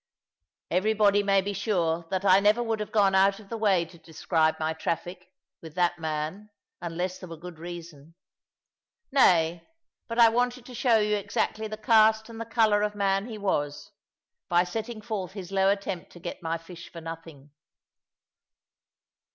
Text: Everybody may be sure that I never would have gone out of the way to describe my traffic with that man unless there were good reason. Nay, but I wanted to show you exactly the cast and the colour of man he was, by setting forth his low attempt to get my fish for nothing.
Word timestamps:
Everybody 0.71 1.21
may 1.21 1.41
be 1.41 1.53
sure 1.53 2.07
that 2.09 2.25
I 2.25 2.39
never 2.39 2.63
would 2.63 2.79
have 2.79 2.91
gone 2.91 3.13
out 3.13 3.39
of 3.39 3.49
the 3.49 3.57
way 3.57 3.85
to 3.85 3.99
describe 3.99 4.55
my 4.59 4.73
traffic 4.73 5.29
with 5.61 5.75
that 5.75 5.99
man 5.99 6.49
unless 6.81 7.19
there 7.19 7.29
were 7.29 7.37
good 7.37 7.59
reason. 7.59 8.15
Nay, 9.11 9.61
but 10.07 10.17
I 10.17 10.27
wanted 10.27 10.65
to 10.65 10.73
show 10.73 10.97
you 10.97 11.15
exactly 11.17 11.67
the 11.67 11.77
cast 11.77 12.29
and 12.29 12.41
the 12.41 12.45
colour 12.47 12.81
of 12.81 12.95
man 12.95 13.27
he 13.27 13.37
was, 13.37 13.91
by 14.49 14.63
setting 14.63 15.01
forth 15.01 15.33
his 15.33 15.51
low 15.51 15.69
attempt 15.69 16.11
to 16.13 16.19
get 16.19 16.41
my 16.41 16.57
fish 16.57 16.91
for 16.91 16.99
nothing. 16.99 17.51